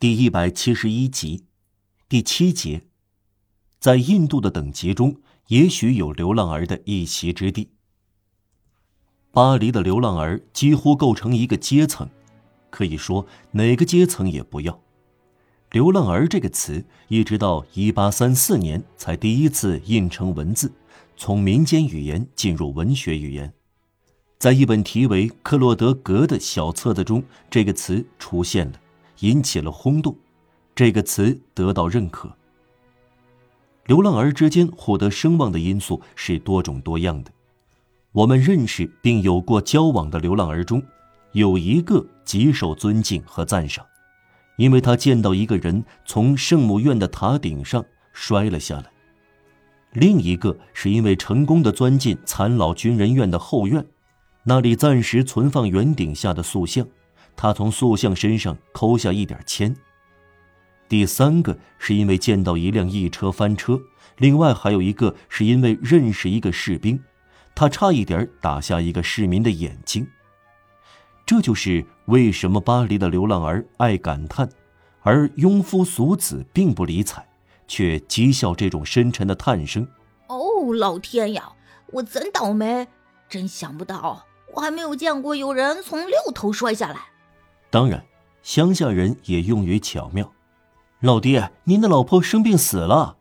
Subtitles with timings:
[0.00, 1.42] 第一百七十一集，
[2.08, 2.82] 第七节，
[3.80, 5.16] 在印度的等级中，
[5.48, 7.70] 也许有流浪儿的一席之地。
[9.32, 12.08] 巴黎的流浪儿几乎构成一个阶层，
[12.70, 14.80] 可以说哪个阶层也不要。
[15.72, 20.70] 流浪儿这个词，一直到一八三四年才第一次印成文字，
[21.16, 23.52] 从民间语言进入文学语言。
[24.38, 28.80] 在一本题为《克洛德格》的小册子中，这个词出现了。
[29.20, 30.16] 引起了轰动，
[30.74, 32.30] 这个词得到认可。
[33.86, 37.30] 流浪儿之间获得声望的因素是多种多样的。
[38.12, 40.82] 我们认识并有过交往的流浪儿中，
[41.32, 43.84] 有一个极受尊敬和赞赏，
[44.56, 48.84] 因为他见到一个人从圣母院的塔顶上摔了下来；
[49.92, 53.86] 另一个是因为成功的钻进残老军人院的后院，
[54.44, 56.86] 那里暂时存放圆顶下的塑像。
[57.40, 59.74] 他从塑像身上抠下一点铅。
[60.88, 63.80] 第三个是因为见到一辆一车翻车，
[64.16, 67.00] 另外还有一个是因为认识一个士兵，
[67.54, 70.04] 他差一点打下一个市民的眼睛。
[71.24, 74.48] 这就是为什么巴黎的流浪儿爱感叹，
[75.02, 77.24] 而庸夫俗子并不理睬，
[77.68, 79.86] 却讥笑这种深沉的叹声。
[80.26, 81.52] 哦，老天呀，
[81.92, 82.88] 我真倒霉！
[83.28, 84.24] 真想不到，
[84.54, 86.96] 我还没有见过有人从六头摔下来。
[87.70, 88.04] 当然，
[88.42, 90.32] 乡下人也用语巧妙。
[91.00, 93.18] 老爹，您的老婆生病死了，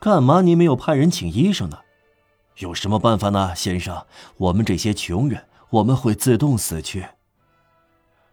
[0.00, 1.78] 干嘛您没有派人请医生呢？
[2.58, 4.06] 有什么办法呢，先生？
[4.38, 7.06] 我们这些穷人，我们会自动死去。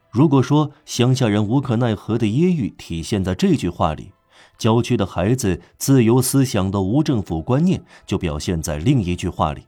[0.09, 4.11] 如果说乡下人无可奈何的揶揄体现在这句话里，
[4.57, 9.67] 郊区的孩子自由思想的无政府观念就表现在另一句话里。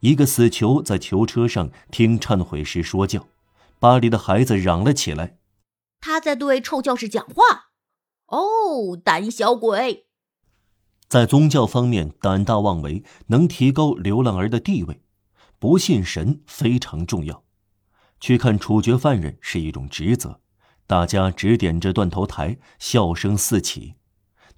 [0.00, 3.24] 一个死囚在囚车上听忏悔时说教。
[3.82, 5.38] 巴黎的孩子嚷了起来
[6.00, 7.72] ：“他在对臭教士讲话！
[8.26, 10.06] 哦，胆小鬼！”
[11.10, 15.00] 在宗教方面胆大妄为，能提高流浪儿的地位；
[15.58, 17.42] 不信神非常重要。
[18.20, 20.40] 去看处决犯人是一种职责。
[20.86, 23.96] 大家指点着断头台，笑声四起。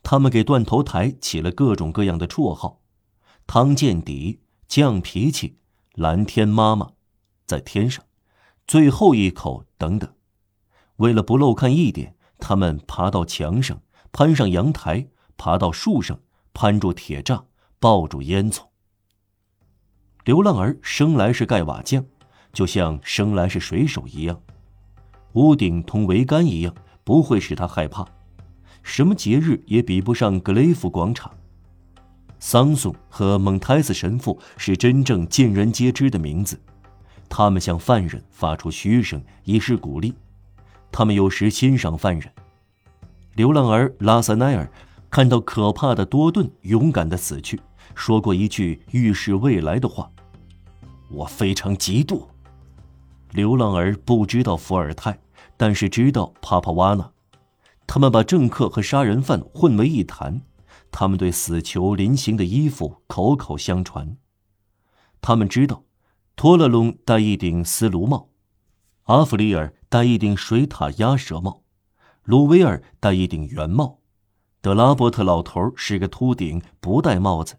[0.02, 2.82] 他们给断头台起了各种各样的绰号：
[3.46, 5.60] 汤见底、犟脾气、
[5.94, 6.90] 蓝天妈妈，
[7.46, 8.04] 在天上。
[8.66, 10.10] 最后一口，等等。
[10.96, 13.82] 为了不漏看一点，他们爬到墙上，
[14.12, 16.20] 攀上阳台，爬到树上，
[16.52, 17.44] 攀住铁栅，
[17.78, 18.62] 抱住烟囱。
[20.24, 22.04] 流浪儿生来是盖瓦匠，
[22.52, 24.40] 就像生来是水手一样，
[25.34, 26.74] 屋顶同桅杆一样，
[27.04, 28.06] 不会使他害怕。
[28.82, 31.30] 什么节日也比不上格雷夫广场。
[32.38, 36.60] 桑松和蒙泰斯神父是真正尽人皆知的名字。
[37.36, 40.14] 他们向犯人发出嘘声，以示鼓励。
[40.92, 42.30] 他们有时欣赏犯人。
[43.34, 44.70] 流浪儿拉塞奈尔
[45.10, 47.60] 看到可怕的多顿勇敢的死去，
[47.96, 50.08] 说过一句预示未来的话
[51.10, 52.24] ：“我非常嫉妒。”
[53.34, 55.18] 流浪儿不知道伏尔泰，
[55.56, 57.10] 但是知道帕帕瓦纳。
[57.84, 60.40] 他们把政客和杀人犯混为一谈。
[60.92, 64.16] 他们对死囚临行的衣服口口相传。
[65.20, 65.82] 他们知道。
[66.36, 68.28] 托勒隆戴一顶丝卢帽，
[69.04, 71.62] 阿弗里尔戴一顶水獭鸭舌帽，
[72.24, 74.00] 鲁威尔戴一顶圆帽，
[74.60, 77.58] 德拉伯特老头是个秃顶，不戴帽子。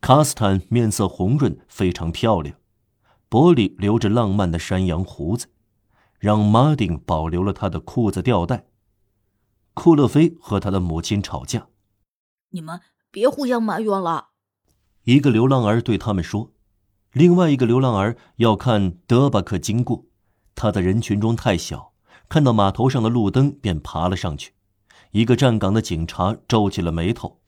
[0.00, 2.56] 卡斯坦面色红润，非常漂亮。
[3.28, 5.48] 伯里留着浪漫的山羊胡子，
[6.18, 8.66] 让马丁保留了他的裤子吊带。
[9.74, 11.66] 库勒菲和他的母亲吵架，
[12.50, 12.80] 你们
[13.10, 14.28] 别互相埋怨了。
[15.02, 16.53] 一个流浪儿对他们说。
[17.14, 20.04] 另外一个流浪儿要看德巴克经过，
[20.56, 21.92] 他在人群中太小，
[22.28, 24.52] 看到码头上的路灯便爬了上去。
[25.12, 27.40] 一个站岗的警察皱起了眉头：“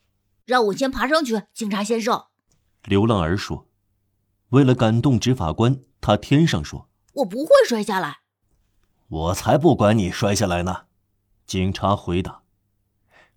[0.47, 2.27] 让我先爬上去，警察先生。”
[2.87, 3.67] 流浪儿说
[4.51, 8.19] ：“为了感动执法官，他天上说：‘我不会摔下来。’
[9.09, 10.83] 我才不管你摔下来呢。”
[11.45, 12.43] 警察回答。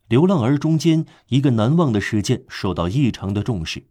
[0.07, 3.89] 流浪儿中间一个难忘的事件受到异常的重视。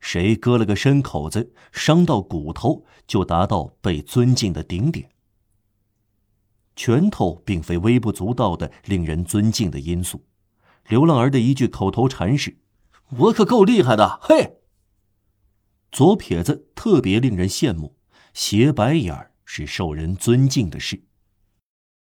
[0.00, 5.10] 谁割了个深口子，伤到骨头，就达到被尊敬的顶点。
[6.74, 10.24] 拳头并非微不足道的令人尊敬的因素。
[10.88, 12.58] 流浪儿的一句口头禅是
[13.18, 14.60] ：“我可够厉害的，嘿！”
[15.92, 17.96] 左撇子特别令人羡慕，
[18.32, 21.04] 斜白眼儿是受人尊敬的事。